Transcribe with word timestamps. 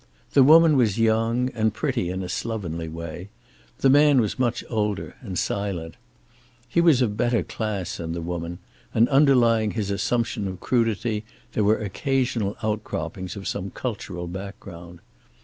The 0.33 0.41
woman 0.41 0.77
was 0.77 0.97
young, 0.97 1.51
and 1.51 1.75
pretty 1.75 2.09
in 2.09 2.23
a 2.23 2.27
slovenly 2.27 2.87
way. 2.87 3.29
The 3.81 3.89
man 3.91 4.19
was 4.19 4.39
much 4.39 4.63
older, 4.67 5.15
and 5.21 5.37
silent. 5.37 5.93
He 6.67 6.81
was 6.81 7.03
of 7.03 7.15
better 7.15 7.43
class 7.43 7.97
than 7.97 8.13
the 8.13 8.19
woman, 8.23 8.57
and 8.95 9.07
underlying 9.09 9.69
his 9.77 9.91
assumption 9.91 10.47
of 10.47 10.59
crudity 10.59 11.23
there 11.51 11.63
were 11.63 11.77
occasional 11.77 12.57
outcroppings 12.63 13.35
of 13.35 13.47
some 13.47 13.69
cultural 13.69 14.25
background. 14.25 15.01